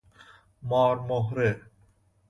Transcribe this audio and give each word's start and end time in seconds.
مار 0.63 0.99
مهره 0.99 1.61